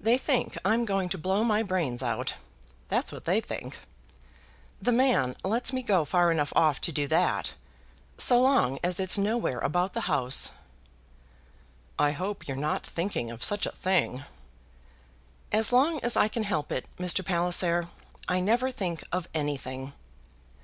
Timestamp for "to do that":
6.80-7.52